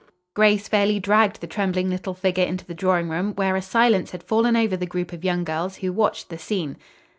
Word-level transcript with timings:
Grace 0.33 0.67
fairly 0.67 0.99
dragged 0.99 1.41
the 1.41 1.45
trembling 1.45 1.91
little 1.91 2.15
figure 2.15 2.43
into 2.43 2.65
the 2.65 2.73
drawing 2.73 3.07
room, 3.07 3.35
where 3.35 3.55
a 3.55 3.61
silence 3.61 4.09
had 4.09 4.23
fallen 4.23 4.55
over 4.57 4.75
the 4.75 4.87
group 4.87 5.13
of 5.13 5.23
young 5.23 5.43
girls 5.43 5.75
who 5.75 5.93
watched 5.93 6.29
the 6.29 6.39
scene. 6.39 6.75